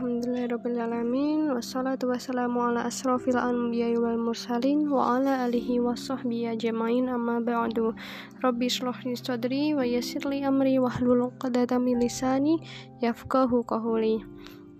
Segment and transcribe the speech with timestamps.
[0.00, 7.12] Alhamdulillahirrabbilalamin Wassalatu wassalamu ala asrafil anbiya wal mursalin Wa ala alihi wa sahbihi ajma'in.
[7.12, 7.92] Amma ba'du.
[8.40, 12.56] Rabbi shlahli sadri wa yassirli amri wahlul uqdata min lisani
[13.04, 14.24] yafqahu qawli.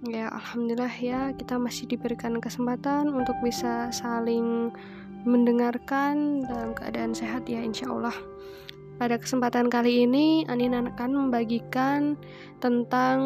[0.08, 4.72] Ya Alhamdulillah ya kita masih diberikan kesempatan untuk bisa saling
[5.28, 8.16] mendengarkan dalam keadaan sehat ya insya Allah
[9.00, 12.20] pada kesempatan kali ini, Anin akan membagikan
[12.60, 13.18] tentang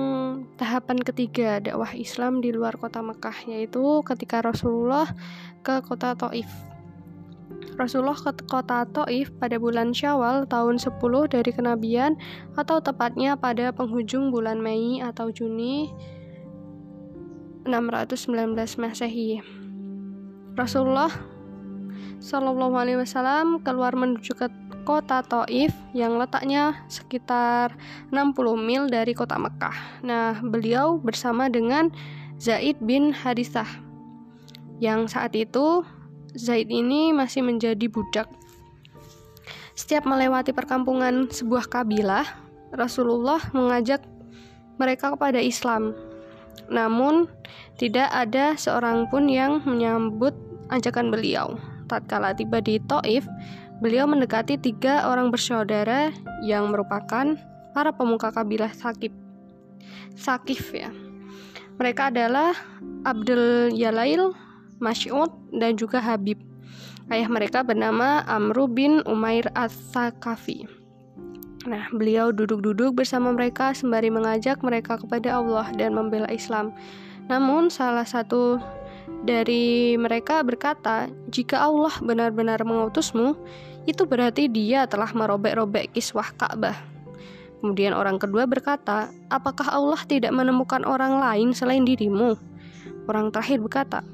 [0.55, 5.11] tahapan ketiga dakwah Islam di luar kota Mekah, yaitu ketika Rasulullah
[5.67, 6.47] ke kota Taif.
[7.75, 10.95] Rasulullah ke kota Taif pada bulan Syawal tahun 10
[11.27, 12.15] dari kenabian
[12.55, 15.91] atau tepatnya pada penghujung bulan Mei atau Juni
[17.67, 19.43] 619 Masehi.
[20.55, 21.34] Rasulullah
[22.25, 24.49] Shallallahu Alaihi Wasallam keluar menuju ke
[24.89, 27.77] kota Taif yang letaknya sekitar
[28.09, 30.01] 60 mil dari kota Mekah.
[30.01, 31.93] Nah, beliau bersama dengan
[32.41, 33.69] Zaid bin Harithah.
[34.81, 35.85] Yang saat itu
[36.33, 38.33] Zaid ini masih menjadi budak.
[39.77, 42.25] Setiap melewati perkampungan sebuah kabilah,
[42.73, 44.01] Rasulullah mengajak
[44.81, 45.93] mereka kepada Islam.
[46.73, 47.29] Namun,
[47.77, 50.33] tidak ada seorang pun yang menyambut
[50.73, 51.74] ajakan beliau.
[51.95, 53.23] Tatkala tiba di Taif,
[53.83, 56.15] Beliau mendekati tiga orang bersaudara
[56.47, 57.35] yang merupakan
[57.75, 59.11] para pemuka kabilah Sakif.
[60.15, 60.95] Sakif ya.
[61.77, 62.55] Mereka adalah
[63.03, 64.31] Abdul Yalail,
[64.79, 66.39] Mas'ud, dan juga Habib.
[67.11, 70.71] Ayah mereka bernama Amru bin Umair As-Sakafi.
[71.67, 76.71] Nah, beliau duduk-duduk bersama mereka sembari mengajak mereka kepada Allah dan membela Islam.
[77.27, 78.63] Namun, salah satu
[79.25, 83.33] dari mereka berkata, "Jika Allah benar-benar mengutusmu,
[83.89, 86.77] itu berarti dia telah merobek-robek kiswah Ka'bah.
[87.65, 92.37] Kemudian orang kedua berkata, "Apakah Allah tidak menemukan orang lain selain dirimu?"
[93.09, 94.05] Orang terakhir berkata,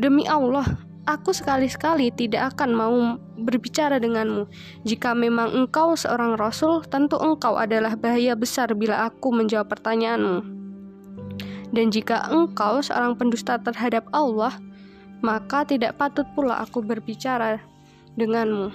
[0.00, 0.64] "Demi Allah,
[1.04, 2.96] aku sekali-sekali tidak akan mau
[3.36, 4.48] berbicara denganmu.
[4.84, 10.57] Jika memang engkau seorang rasul, tentu engkau adalah bahaya besar bila aku menjawab pertanyaanmu.
[11.68, 14.56] Dan jika engkau seorang pendusta terhadap Allah,
[15.20, 17.60] maka tidak patut pula aku berbicara
[18.16, 18.72] denganmu."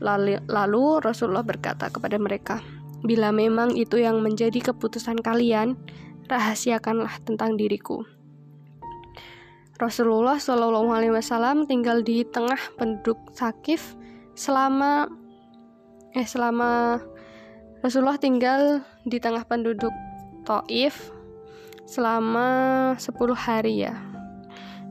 [0.00, 2.60] Lalu, lalu Rasulullah berkata kepada mereka,
[3.00, 5.76] "Bila memang itu yang menjadi keputusan kalian,
[6.28, 8.04] rahasiakanlah tentang diriku."
[9.76, 13.92] Rasulullah Shallallahu Alaihi Wasallam tinggal di tengah penduduk Sakif
[14.32, 15.04] selama
[16.16, 16.96] eh selama
[17.84, 19.92] Rasulullah tinggal di tengah penduduk
[20.48, 21.12] Taif
[21.86, 23.94] selama 10 hari ya.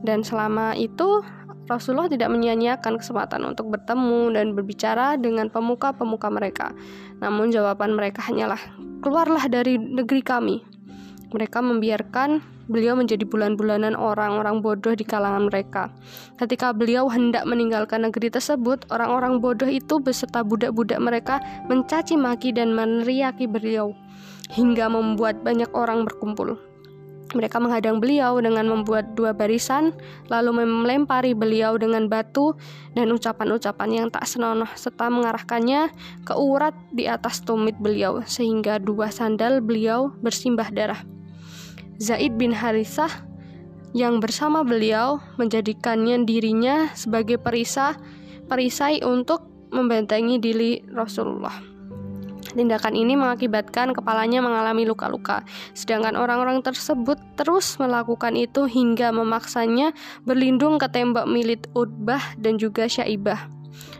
[0.00, 1.24] Dan selama itu
[1.66, 6.70] Rasulullah tidak menyia-nyiakan kesempatan untuk bertemu dan berbicara dengan pemuka-pemuka mereka.
[7.18, 8.58] Namun jawaban mereka hanyalah,
[9.02, 10.62] "Keluarlah dari negeri kami."
[11.34, 12.38] Mereka membiarkan
[12.70, 15.90] beliau menjadi bulan-bulanan orang-orang bodoh di kalangan mereka.
[16.38, 22.74] Ketika beliau hendak meninggalkan negeri tersebut, orang-orang bodoh itu beserta budak-budak mereka mencaci maki dan
[22.74, 23.90] meneriaki beliau
[24.54, 26.58] hingga membuat banyak orang berkumpul.
[27.34, 29.90] Mereka menghadang beliau dengan membuat dua barisan,
[30.30, 32.54] lalu melempari beliau dengan batu
[32.94, 35.90] dan ucapan-ucapan yang tak senonoh, serta mengarahkannya
[36.22, 41.02] ke urat di atas tumit beliau, sehingga dua sandal beliau bersimbah darah.
[41.98, 43.10] Zaid bin Harithah
[43.96, 47.96] yang bersama beliau menjadikannya dirinya sebagai perisai,
[48.46, 51.75] perisai untuk membentengi diri Rasulullah.
[52.56, 55.44] Tindakan ini mengakibatkan kepalanya mengalami luka-luka,
[55.76, 59.92] sedangkan orang-orang tersebut terus melakukan itu hingga memaksanya
[60.24, 63.52] berlindung ke tembok milit Utbah dan juga Syaibah,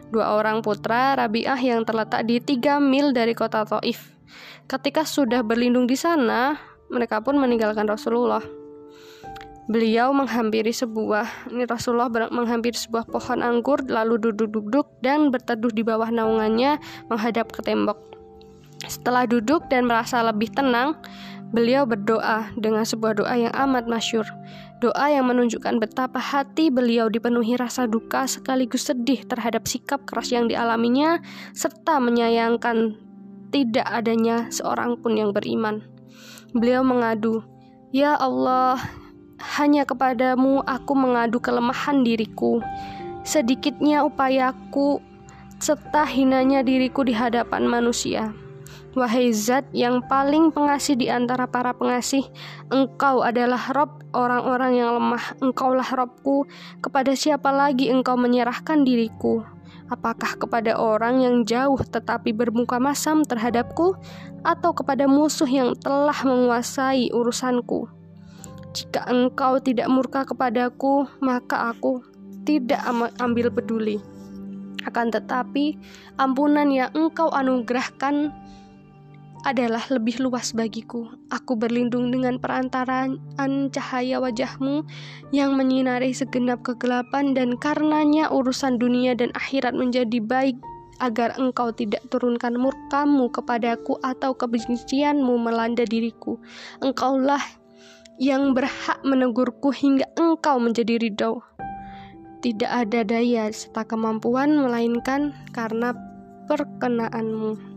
[0.09, 4.17] dua orang putra Rabi'ah yang terletak di tiga mil dari kota Taif.
[4.65, 6.57] Ketika sudah berlindung di sana,
[6.89, 8.43] mereka pun meninggalkan Rasulullah.
[9.69, 16.09] Beliau menghampiri sebuah ini Rasulullah menghampiri sebuah pohon anggur lalu duduk-duduk dan berteduh di bawah
[16.09, 16.81] naungannya
[17.13, 18.16] menghadap ke tembok.
[18.87, 20.95] Setelah duduk dan merasa lebih tenang,
[21.51, 24.27] beliau berdoa dengan sebuah doa yang amat masyur.
[24.79, 30.47] Doa yang menunjukkan betapa hati beliau dipenuhi rasa duka sekaligus sedih terhadap sikap keras yang
[30.47, 31.23] dialaminya,
[31.57, 32.99] serta menyayangkan
[33.51, 35.81] tidak adanya seorang pun yang beriman.
[36.53, 37.41] Beliau mengadu,
[37.91, 38.77] "Ya Allah,
[39.57, 42.61] hanya kepadamu aku mengadu kelemahan diriku.
[43.27, 45.01] Sedikitnya upayaku
[45.59, 48.46] serta hinanya diriku di hadapan manusia."
[48.97, 52.25] Wahai zat yang paling pengasih di antara para pengasih,
[52.73, 56.49] engkau adalah Rob orang-orang yang lemah, engkaulah Robku,
[56.81, 59.45] kepada siapa lagi engkau menyerahkan diriku?
[59.93, 64.01] Apakah kepada orang yang jauh tetapi bermuka masam terhadapku,
[64.41, 67.93] atau kepada musuh yang telah menguasai urusanku?
[68.73, 72.01] Jika engkau tidak murka kepadaku, maka aku
[72.49, 72.81] tidak
[73.21, 74.01] ambil peduli.
[74.89, 75.77] Akan tetapi,
[76.17, 78.33] ampunan yang engkau anugerahkan
[79.47, 81.07] adalah lebih luas bagiku.
[81.31, 84.83] Aku berlindung dengan perantaraan cahaya wajahmu
[85.31, 90.59] yang menyinari segenap kegelapan dan karenanya urusan dunia dan akhirat menjadi baik
[90.99, 96.43] agar engkau tidak turunkan murkamu kepadaku atau kebencianmu melanda diriku.
[96.83, 97.43] Engkaulah
[98.19, 101.47] yang berhak menegurku hingga engkau menjadi ridho.
[102.43, 105.95] Tidak ada daya serta kemampuan melainkan karena
[106.51, 107.76] perkenaanmu.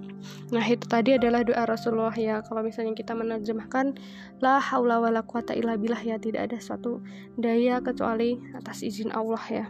[0.50, 2.42] Nah, itu tadi adalah doa Rasulullah ya.
[2.44, 3.96] Kalau misalnya kita menerjemahkan
[4.44, 7.00] la haula wala quwata illa billah ya, tidak ada suatu
[7.38, 9.66] daya kecuali atas izin Allah ya.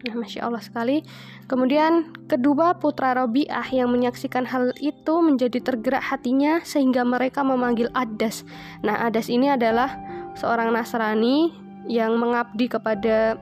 [0.00, 1.04] Nah, Masya Allah sekali.
[1.44, 8.48] Kemudian kedua putra Robiah yang menyaksikan hal itu menjadi tergerak hatinya sehingga mereka memanggil Adas.
[8.80, 10.00] Nah, Adas ini adalah
[10.40, 11.52] seorang Nasrani
[11.84, 13.36] yang mengabdi kepada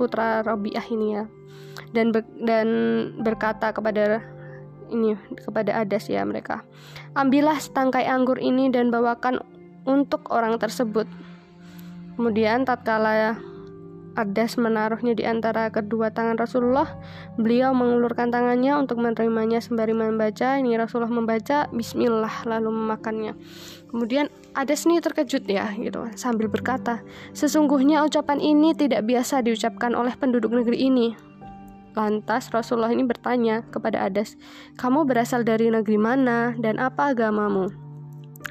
[0.00, 1.24] putra Robiah ini ya.
[1.92, 2.68] Dan ber, dan
[3.20, 4.24] berkata kepada
[4.90, 6.64] ini kepada Adas ya mereka.
[7.14, 9.40] Ambillah setangkai anggur ini dan bawakan
[9.88, 11.08] untuk orang tersebut.
[12.18, 13.38] Kemudian tatkala
[14.18, 16.98] Adas menaruhnya di antara kedua tangan Rasulullah,
[17.38, 20.58] beliau mengulurkan tangannya untuk menerimanya sembari membaca.
[20.58, 23.38] Ini Rasulullah membaca Bismillah lalu memakannya.
[23.86, 24.26] Kemudian
[24.58, 30.50] Adas ini terkejut ya gitu sambil berkata, sesungguhnya ucapan ini tidak biasa diucapkan oleh penduduk
[30.50, 31.27] negeri ini.
[31.98, 34.38] Lantas Rasulullah ini bertanya kepada Adas,
[34.78, 37.74] "Kamu berasal dari negeri mana dan apa agamamu?"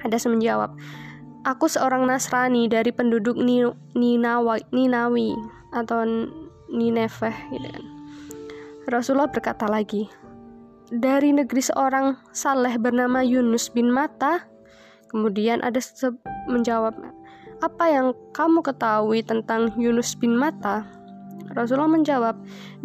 [0.04, 0.76] Adas menjawab,
[1.48, 5.32] "Aku seorang Nasrani dari penduduk Ninawi, Ninawi
[5.72, 6.04] atau
[6.68, 7.84] Nineveh." gitu kan.
[8.92, 10.12] Rasulullah berkata lagi,
[10.92, 14.44] "Dari negeri seorang saleh bernama Yunus bin Mata."
[15.08, 15.96] Kemudian Adas
[16.52, 17.00] menjawab,
[17.64, 20.97] "Apa yang kamu ketahui tentang Yunus bin Mata?"
[21.58, 22.36] Rasulullah menjawab,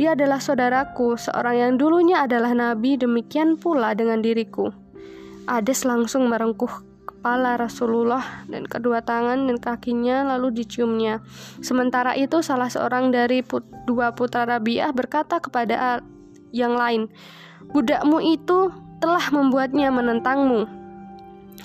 [0.00, 4.72] "Dia adalah saudaraku, seorang yang dulunya adalah nabi, demikian pula dengan diriku."
[5.44, 6.70] Ades langsung merengkuh
[7.22, 11.22] kepala Rasulullah dan kedua tangan dan kakinya lalu diciumnya.
[11.62, 16.02] Sementara itu salah seorang dari put dua putra Rabi'ah berkata kepada
[16.54, 17.10] yang lain,
[17.70, 20.66] "Budakmu itu telah membuatnya menentangmu."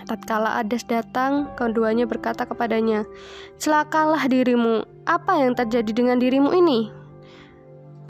[0.05, 3.05] Tatkala Ades datang, keduanya berkata kepadanya,
[3.57, 6.96] "Celakalah dirimu, apa yang terjadi dengan dirimu ini?"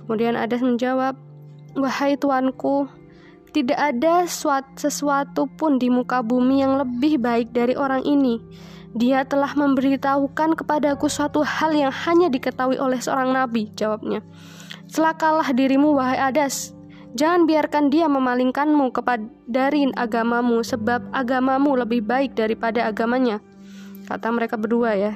[0.08, 1.20] Kemudian Ades menjawab,
[1.76, 2.88] "Wahai tuanku,
[3.52, 4.24] tidak ada
[4.80, 8.40] sesuatu pun di muka bumi yang lebih baik dari orang ini.
[8.96, 14.24] Dia telah memberitahukan kepadaku suatu hal yang hanya diketahui oleh seorang nabi." Jawabnya,
[14.88, 16.72] "Celakalah dirimu, wahai Adas."
[17.18, 23.44] Jangan biarkan dia memalingkanmu kepada dari agamamu sebab agamamu lebih baik daripada agamanya.
[24.08, 25.12] Kata mereka berdua ya.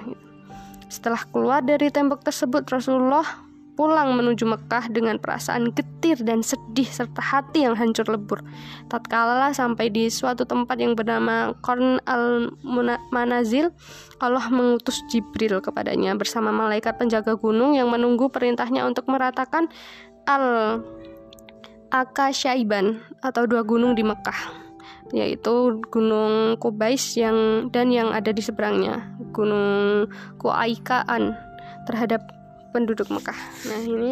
[0.91, 3.23] Setelah keluar dari tembok tersebut Rasulullah
[3.81, 8.45] pulang menuju Mekah dengan perasaan getir dan sedih serta hati yang hancur lebur.
[8.93, 13.73] Tatkala sampai di suatu tempat yang bernama Korn al-Manazil,
[14.21, 19.65] Allah mengutus Jibril kepadanya bersama malaikat penjaga gunung yang menunggu perintahnya untuk meratakan
[20.29, 20.77] al
[21.89, 24.61] Akasyaiban atau dua gunung di Mekah
[25.11, 30.07] yaitu Gunung Kubais yang dan yang ada di seberangnya Gunung
[30.39, 31.35] Kuaikaan
[31.83, 32.40] terhadap
[32.71, 33.37] penduduk Mekah.
[33.67, 34.11] Nah, ini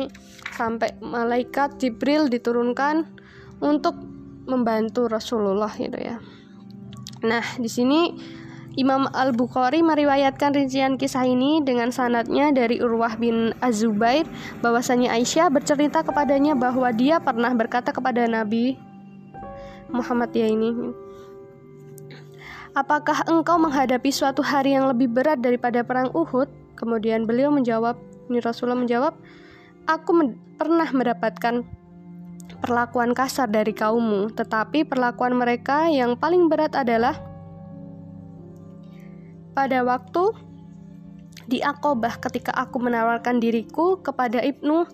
[0.55, 3.07] sampai malaikat Jibril diturunkan
[3.59, 3.95] untuk
[4.47, 6.19] membantu Rasulullah gitu ya.
[7.23, 8.15] Nah, di sini
[8.79, 14.23] Imam Al-Bukhari meriwayatkan rincian kisah ini dengan sanatnya dari Urwah bin Azubair
[14.63, 18.79] bahwasanya Aisyah bercerita kepadanya bahwa dia pernah berkata kepada Nabi
[19.89, 20.71] Muhammad ya ini
[22.77, 26.47] Apakah engkau menghadapi suatu hari yang lebih berat daripada perang Uhud?
[26.77, 27.99] Kemudian beliau menjawab,
[28.29, 29.13] ini Rasulullah menjawab,
[29.89, 31.65] aku men pernah mendapatkan
[32.61, 37.17] perlakuan kasar dari kaummu, tetapi perlakuan mereka yang paling berat adalah
[39.57, 40.23] pada waktu
[41.49, 44.85] di Akobah ketika aku menawarkan diriku kepada Ibnu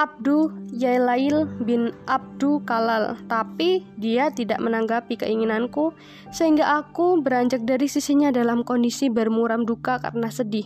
[0.00, 5.92] Abdu Yailail bin Abdu Kalal, tapi dia tidak menanggapi keinginanku
[6.32, 10.64] sehingga aku beranjak dari sisinya dalam kondisi bermuram duka karena sedih.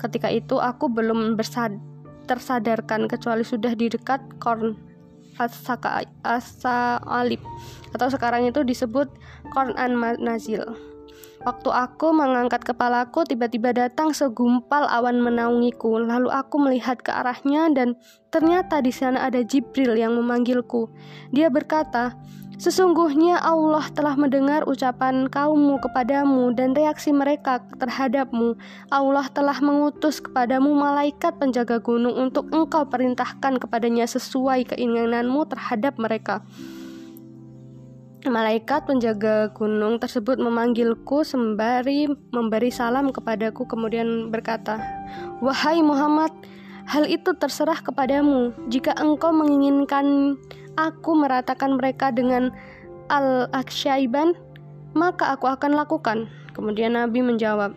[0.00, 1.76] Ketika itu aku belum bersad
[2.24, 4.78] tersadarkan kecuali sudah di dekat Korn
[6.22, 7.40] Asa Alib
[7.96, 9.08] atau sekarang itu disebut
[9.52, 10.91] Korn An Nazil.
[11.42, 15.98] Waktu aku mengangkat kepalaku, tiba-tiba datang segumpal awan menaungiku.
[15.98, 17.98] Lalu aku melihat ke arahnya dan
[18.30, 20.86] ternyata di sana ada Jibril yang memanggilku.
[21.34, 22.14] Dia berkata,
[22.62, 28.54] Sesungguhnya Allah telah mendengar ucapan kaummu kepadamu dan reaksi mereka terhadapmu.
[28.86, 36.46] Allah telah mengutus kepadamu malaikat penjaga gunung untuk engkau perintahkan kepadanya sesuai keinginanmu terhadap mereka.
[38.22, 44.78] Malaikat penjaga gunung tersebut memanggilku sembari memberi salam kepadaku kemudian berkata,
[45.42, 46.30] "Wahai Muhammad,
[46.86, 48.54] hal itu terserah kepadamu.
[48.70, 50.38] Jika engkau menginginkan
[50.78, 52.54] aku meratakan mereka dengan
[53.10, 54.38] al-aksyaiban,
[54.94, 57.74] maka aku akan lakukan." Kemudian Nabi menjawab,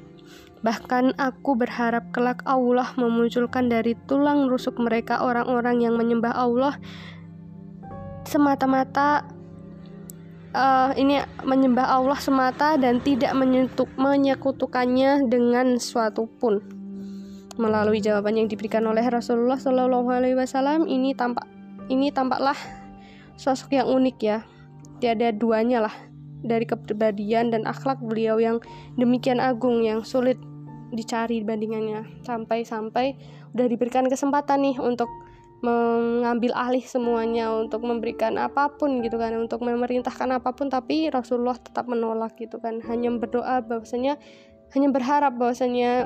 [0.65, 6.81] Bahkan aku berharap kelak Allah memunculkan dari tulang rusuk mereka orang-orang yang menyembah Allah
[8.25, 9.34] semata-mata
[10.55, 16.63] uh, ini menyembah Allah semata dan tidak menyentuh, menyekutukannya dengan suatu pun.
[17.59, 21.47] Melalui jawaban yang diberikan oleh Rasulullah Shallallahu Alaihi Wasallam ini tampak
[21.87, 22.57] ini tampaklah
[23.35, 24.43] sosok yang unik ya.
[25.03, 25.95] Tiada duanya lah
[26.43, 28.63] dari kepribadian dan akhlak beliau yang
[28.95, 30.39] demikian agung yang sulit
[30.95, 33.17] dicari bandingannya sampai-sampai
[33.51, 35.07] udah diberikan kesempatan nih untuk
[35.65, 41.57] mengambil alih semuanya untuk memberikan apa pun gitu kan untuk memerintahkan apa pun tapi Rasulullah
[41.57, 42.77] tetap menolak gitu kan.
[42.85, 44.21] Hanya berdoa bahwasanya
[44.77, 46.05] hanya berharap bahwasanya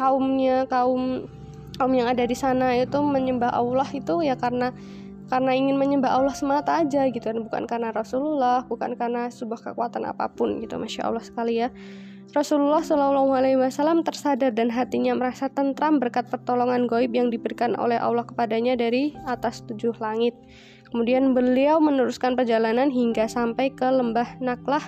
[0.00, 1.28] kaumnya kaum
[1.76, 4.72] kaum yang ada di sana itu menyembah Allah itu ya karena
[5.28, 7.44] karena ingin menyembah Allah semata aja gitu kan.
[7.44, 11.68] Bukan karena Rasulullah bukan karena sebuah kekuatan apa pun gitu masya Allah sekali ya
[12.36, 17.96] Rasulullah Shallallahu Alaihi Wasallam tersadar dan hatinya merasa tentram berkat pertolongan goib yang diberikan oleh
[17.96, 20.36] Allah kepadanya dari atas tujuh langit.
[20.92, 24.84] Kemudian beliau meneruskan perjalanan hingga sampai ke lembah Naklah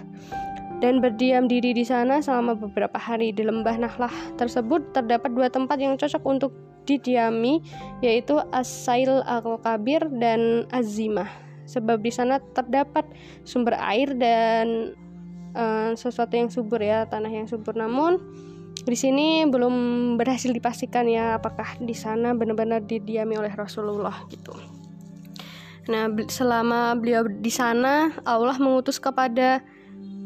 [0.84, 3.32] dan berdiam diri di sana selama beberapa hari.
[3.32, 6.52] Di lembah Naklah tersebut terdapat dua tempat yang cocok untuk
[6.84, 7.64] didiami,
[8.04, 11.28] yaitu As-Sail Al-Kabir dan Az-Zimah.
[11.64, 13.08] Sebab di sana terdapat
[13.48, 14.92] sumber air dan
[15.54, 18.18] uh, sesuatu yang subur ya tanah yang subur namun
[18.80, 19.74] di sini belum
[20.16, 24.56] berhasil dipastikan ya apakah di sana benar-benar didiami oleh Rasulullah gitu.
[25.90, 29.64] Nah, selama beliau di sana, Allah mengutus kepada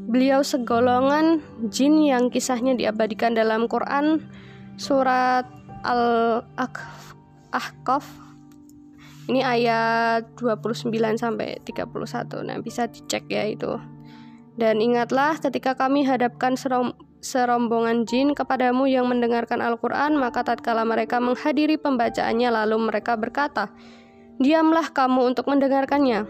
[0.04, 1.40] beliau segolongan
[1.73, 4.21] jin yang kisahnya diabadikan dalam Quran
[4.76, 5.49] surat
[5.87, 6.85] Al-Ahqaf.
[9.25, 12.45] Ini ayat 29 sampai 31.
[12.45, 13.81] Nah, bisa dicek ya itu.
[14.55, 16.95] Dan ingatlah ketika kami hadapkan serom
[17.25, 23.73] serombongan jin kepadamu yang mendengarkan Al-Quran, maka tatkala mereka menghadiri pembacaannya lalu mereka berkata,
[24.35, 26.27] Diamlah kamu untuk mendengarkannya.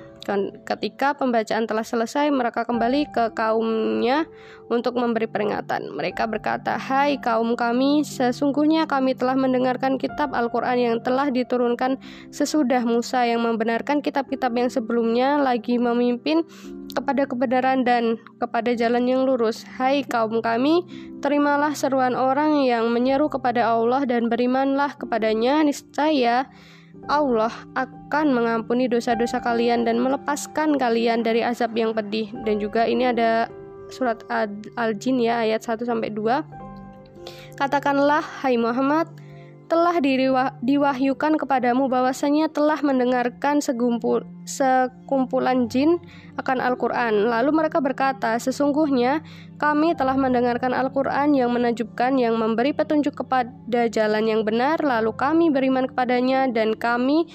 [0.64, 4.28] Ketika pembacaan telah selesai, mereka kembali ke kaumnya
[4.69, 5.88] untuk memberi peringatan.
[5.93, 11.97] Mereka berkata, "Hai kaum kami, sesungguhnya kami telah mendengarkan kitab Al-Qur'an yang telah diturunkan
[12.28, 16.45] sesudah Musa yang membenarkan kitab-kitab yang sebelumnya lagi memimpin
[16.94, 19.66] kepada kebenaran dan kepada jalan yang lurus.
[19.76, 20.86] Hai kaum kami,
[21.20, 26.46] terimalah seruan orang yang menyeru kepada Allah dan berimanlah kepadanya, niscaya
[27.10, 32.30] Allah akan mengampuni dosa-dosa kalian dan melepaskan kalian dari azab yang pedih.
[32.46, 33.50] Dan juga ini ada
[33.92, 34.24] surat
[34.78, 37.60] Al-Jin ya ayat 1 sampai 2.
[37.60, 39.10] Katakanlah hai Muhammad,
[39.68, 39.96] telah
[40.62, 46.00] diwahyukan kepadamu bahwasanya telah mendengarkan segumpul, sekumpulan jin
[46.36, 47.28] akan Al-Quran.
[47.32, 49.24] Lalu mereka berkata, sesungguhnya
[49.56, 55.48] kami telah mendengarkan Al-Quran yang menajubkan, yang memberi petunjuk kepada jalan yang benar, lalu kami
[55.48, 57.26] beriman kepadanya dan kami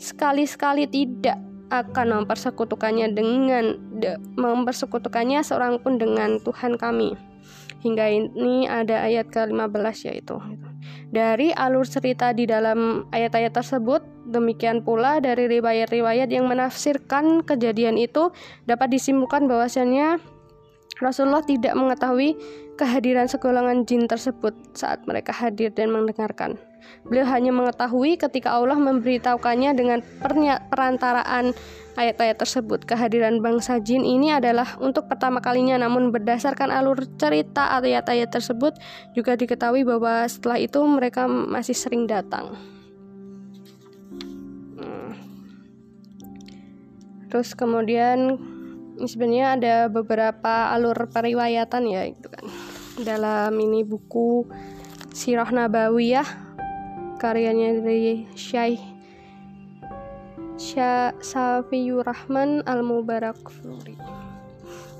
[0.00, 7.35] sekali-sekali tidak akan mempersekutukannya dengan de, mempersekutukannya seorang pun dengan Tuhan kami.
[7.84, 10.36] Hingga ini ada ayat ke-15 yaitu.
[11.06, 18.34] Dari alur cerita di dalam ayat-ayat tersebut, demikian pula dari riwayat-riwayat yang menafsirkan kejadian itu
[18.66, 20.18] dapat disimpulkan bahwasanya
[20.98, 22.34] Rasulullah tidak mengetahui
[22.80, 26.56] kehadiran segolongan jin tersebut saat mereka hadir dan mendengarkan.
[27.04, 30.00] Beliau hanya mengetahui ketika Allah memberitahukannya dengan
[30.70, 31.52] perantaraan
[31.96, 32.84] ayat-ayat tersebut.
[32.84, 38.76] Kehadiran bangsa jin ini adalah untuk pertama kalinya namun berdasarkan alur cerita ayat-ayat tersebut
[39.16, 42.54] juga diketahui bahwa setelah itu mereka masih sering datang.
[44.76, 45.12] Hmm.
[47.32, 48.36] Terus kemudian
[49.04, 52.44] sebenarnya ada beberapa alur periwayatan ya itu kan
[53.00, 54.48] dalam ini buku
[55.12, 56.28] Sirah Nabawiyah
[57.20, 58.95] karyanya dari Syekh
[60.56, 63.96] Safiyur Rahman Al Mubarak Flori.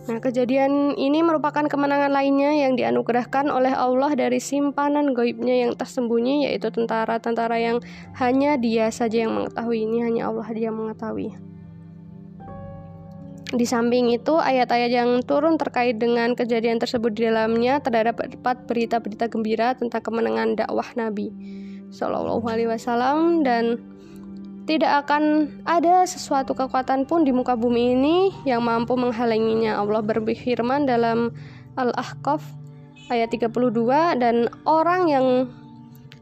[0.07, 6.47] Nah, kejadian ini merupakan kemenangan lainnya yang dianugerahkan oleh Allah dari simpanan goibnya yang tersembunyi,
[6.47, 7.83] yaitu tentara-tentara yang
[8.15, 9.83] hanya Dia saja yang mengetahui.
[9.83, 11.35] Ini hanya Allah yang mengetahui.
[13.51, 19.75] Di samping itu, ayat-ayat yang turun terkait dengan kejadian tersebut di dalamnya terdapat berita-berita gembira
[19.75, 21.35] tentang kemenangan dakwah Nabi
[21.91, 23.79] Shallallahu Alaihi Wasallam dan
[24.67, 29.79] tidak akan ada sesuatu kekuatan pun di muka bumi ini yang mampu menghalanginya.
[29.79, 31.31] Allah berfirman dalam
[31.79, 32.43] Al-Ahqaf
[33.15, 35.27] ayat 32 dan orang yang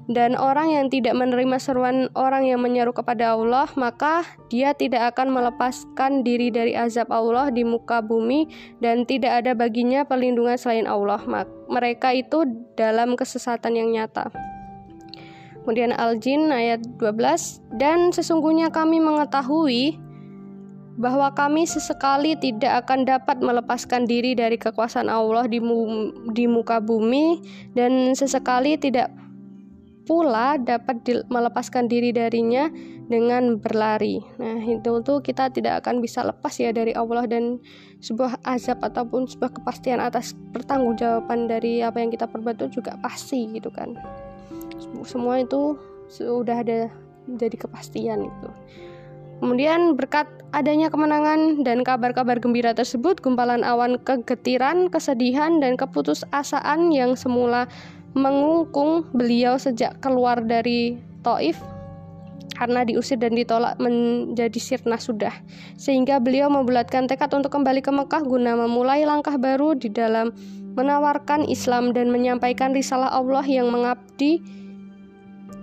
[0.04, 4.20] dan orang yang tidak menerima seruan orang yang menyeru kepada Allah, maka
[4.52, 8.44] dia tidak akan melepaskan diri dari azab Allah di muka bumi
[8.84, 11.24] dan tidak ada baginya perlindungan selain Allah.
[11.72, 12.44] Mereka itu
[12.76, 14.28] dalam kesesatan yang nyata.
[15.64, 19.97] Kemudian Al-Jin ayat 12 dan sesungguhnya kami mengetahui
[21.00, 26.85] bahwa kami sesekali tidak akan dapat melepaskan diri dari kekuasaan Allah di, mu di muka
[26.85, 27.40] bumi
[27.73, 29.09] dan sesekali tidak
[30.04, 31.00] pula dapat
[31.33, 32.68] melepaskan diri darinya
[33.09, 34.21] dengan berlari.
[34.37, 37.56] Nah, itu tuh kita tidak akan bisa lepas ya dari Allah dan
[38.04, 43.49] sebuah azab ataupun sebuah kepastian atas pertanggungjawaban dari apa yang kita perbuat itu juga pasti
[43.56, 43.97] gitu kan
[45.02, 45.74] semua itu
[46.06, 46.92] sudah ada
[47.26, 48.48] jadi kepastian itu.
[49.42, 57.18] Kemudian berkat adanya kemenangan dan kabar-kabar gembira tersebut, gumpalan awan kegetiran, kesedihan, dan keputusasaan yang
[57.18, 57.66] semula
[58.14, 60.96] mengungkung beliau sejak keluar dari
[61.26, 61.58] Taif
[62.54, 65.34] karena diusir dan ditolak menjadi sirna sudah
[65.74, 70.30] sehingga beliau membulatkan tekad untuk kembali ke Mekah guna memulai langkah baru di dalam
[70.78, 74.38] menawarkan Islam dan menyampaikan risalah Allah yang mengabdi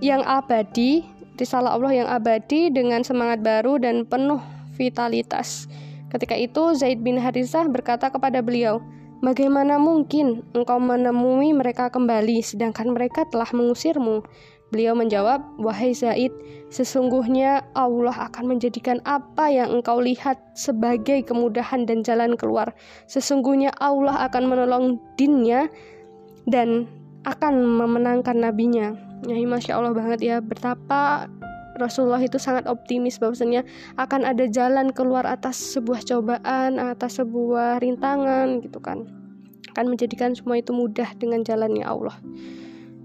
[0.01, 1.05] yang abadi,
[1.37, 4.41] risalah Allah yang abadi dengan semangat baru dan penuh
[4.75, 5.69] vitalitas.
[6.09, 8.81] Ketika itu Zaid bin Harisah berkata kepada beliau,
[9.21, 14.25] Bagaimana mungkin engkau menemui mereka kembali sedangkan mereka telah mengusirmu?
[14.73, 16.33] Beliau menjawab, Wahai Zaid,
[16.73, 22.73] sesungguhnya Allah akan menjadikan apa yang engkau lihat sebagai kemudahan dan jalan keluar.
[23.05, 24.85] Sesungguhnya Allah akan menolong
[25.21, 25.69] dinnya
[26.49, 26.89] dan
[27.29, 29.10] akan memenangkan nabinya.
[29.21, 31.29] Ya, masya Allah banget ya betapa
[31.77, 33.65] Rasulullah itu sangat optimis bahwasanya
[33.97, 39.05] akan ada jalan keluar atas sebuah cobaan, atas sebuah rintangan gitu kan.
[39.71, 42.17] Akan menjadikan semua itu mudah dengan jalannya Allah.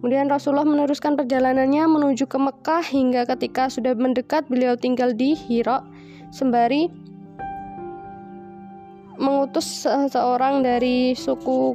[0.00, 5.80] Kemudian Rasulullah meneruskan perjalanannya menuju ke Mekah hingga ketika sudah mendekat beliau tinggal di Hira
[6.34, 6.92] sembari
[9.16, 11.74] mengutus seorang dari suku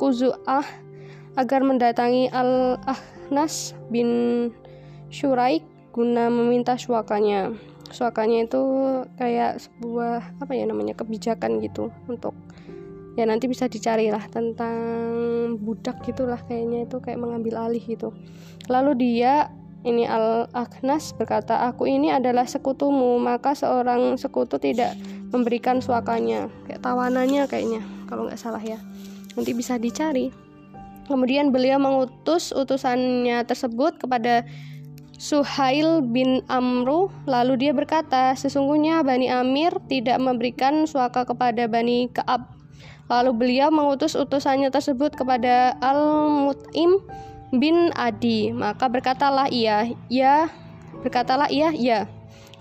[0.00, 0.64] Kuzu'ah
[1.36, 2.32] agar mendatangi
[3.28, 4.08] Al-Ahnas bin
[5.12, 5.60] Shuraik
[5.92, 7.52] guna meminta suakanya.
[7.92, 8.62] Suakanya itu
[9.20, 12.32] kayak sebuah apa ya namanya kebijakan gitu untuk
[13.20, 14.80] ya nanti bisa dicari lah tentang
[15.60, 18.16] budak gitulah kayaknya itu kayak mengambil alih gitu.
[18.64, 19.52] Lalu dia
[19.84, 24.96] ini Al-Akhnas berkata, "Aku ini adalah sekutumu, maka seorang sekutu tidak
[25.28, 28.80] memberikan suakanya." Kayak tawanannya kayaknya, kalau nggak salah ya.
[29.36, 30.47] Nanti bisa dicari.
[31.08, 34.44] Kemudian beliau mengutus utusannya tersebut kepada
[35.18, 42.46] Suhail bin Amru lalu dia berkata sesungguhnya Bani Amir tidak memberikan suaka kepada Bani Ka'ab.
[43.10, 47.02] Lalu beliau mengutus utusannya tersebut kepada Al-Mut'im
[47.56, 48.54] bin Adi.
[48.54, 50.46] Maka berkatalah ia ya
[51.02, 52.06] berkatalah ia ya.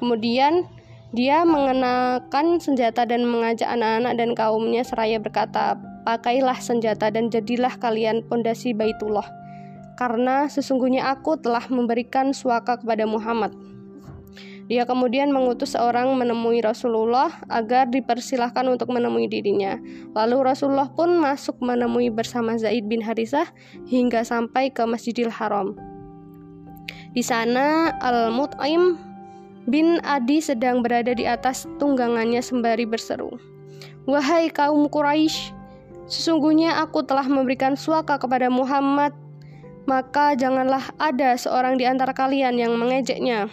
[0.01, 0.65] Kemudian
[1.13, 5.77] dia mengenakan senjata dan mengajak anak-anak dan kaumnya seraya berkata
[6.07, 9.27] pakailah senjata dan jadilah kalian pondasi Baitullah.
[9.99, 13.51] Karena sesungguhnya aku telah memberikan suaka kepada Muhammad.
[14.67, 19.79] Dia kemudian mengutus seorang menemui Rasulullah agar dipersilahkan untuk menemui dirinya.
[20.11, 23.47] Lalu Rasulullah pun masuk menemui bersama Zaid bin Harisah
[23.87, 25.75] hingga sampai ke Masjidil Haram.
[27.15, 28.99] Di sana Al-Mut'im
[29.71, 33.39] bin Adi sedang berada di atas tunggangannya sembari berseru,
[34.03, 35.56] "Wahai kaum Quraisy,
[36.07, 39.11] Sesungguhnya aku telah memberikan suaka kepada Muhammad,
[39.83, 43.51] maka janganlah ada seorang di antara kalian yang mengejeknya.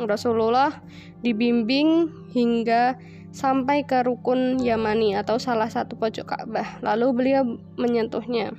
[0.00, 0.80] Rasulullah
[1.20, 2.96] dibimbing hingga
[3.32, 6.80] sampai ke rukun Yamani atau salah satu pojok Ka'bah.
[6.84, 7.42] Lalu beliau
[7.76, 8.52] menyentuhnya.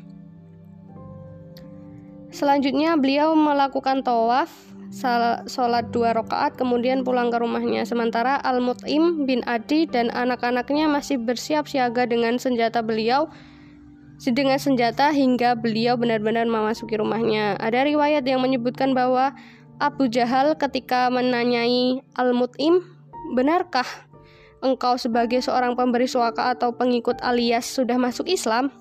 [2.34, 4.50] Selanjutnya beliau melakukan tawaf
[5.50, 11.66] sholat dua rakaat kemudian pulang ke rumahnya sementara Al-Mut'im bin Adi dan anak-anaknya masih bersiap
[11.66, 13.26] siaga dengan senjata beliau
[14.24, 19.34] dengan senjata hingga beliau benar-benar memasuki rumahnya ada riwayat yang menyebutkan bahwa
[19.82, 22.86] Abu Jahal ketika menanyai Al-Mut'im
[23.34, 23.88] benarkah
[24.64, 28.72] engkau sebagai seorang pemberi suaka atau pengikut alias sudah masuk Islam?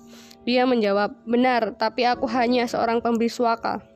[0.47, 3.92] Dia menjawab, benar, tapi aku hanya seorang pemberi suaka.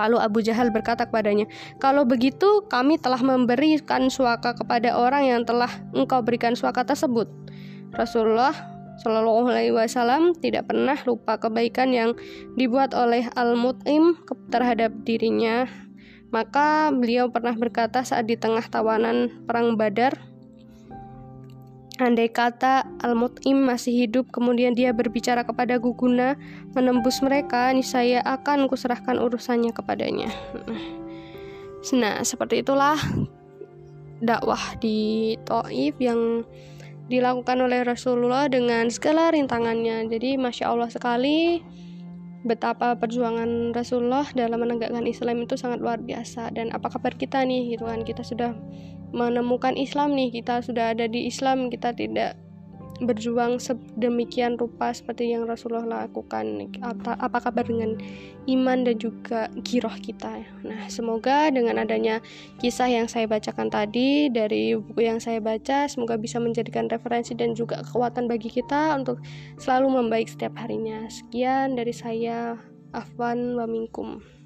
[0.00, 1.44] Lalu Abu Jahal berkata kepadanya,
[1.80, 7.28] "Kalau begitu, kami telah memberikan suaka kepada orang yang telah engkau berikan suaka tersebut."
[7.92, 8.56] Rasulullah
[9.02, 12.10] Shallallahu Alaihi Wasallam tidak pernah lupa kebaikan yang
[12.54, 14.20] dibuat oleh Al-Mut'im
[14.52, 15.66] terhadap dirinya.
[16.32, 20.16] Maka beliau pernah berkata saat di tengah tawanan perang Badar,
[22.02, 26.34] Andai kata Al-Mut'im masih hidup, kemudian dia berbicara kepada Guguna
[26.74, 30.34] menembus mereka, saya akan kuserahkan urusannya kepadanya.
[31.94, 32.98] Nah, seperti itulah
[34.18, 36.42] dakwah di Taif yang
[37.06, 40.06] dilakukan oleh Rasulullah dengan segala rintangannya.
[40.10, 41.62] Jadi, masya Allah sekali
[42.42, 46.50] betapa perjuangan Rasulullah dalam menegakkan Islam itu sangat luar biasa.
[46.54, 48.02] Dan apa kabar kita nih, gitu kan?
[48.06, 48.54] Kita sudah
[49.12, 52.40] menemukan Islam nih kita sudah ada di Islam kita tidak
[53.02, 56.70] berjuang sedemikian rupa seperti yang Rasulullah lakukan.
[57.18, 57.98] Apa, kabar dengan
[58.46, 60.46] iman dan juga giroh kita?
[60.62, 62.22] Nah semoga dengan adanya
[62.62, 67.58] kisah yang saya bacakan tadi dari buku yang saya baca semoga bisa menjadikan referensi dan
[67.58, 69.18] juga kekuatan bagi kita untuk
[69.58, 71.10] selalu membaik setiap harinya.
[71.10, 72.54] Sekian dari saya
[72.94, 74.41] Afwan Waminkum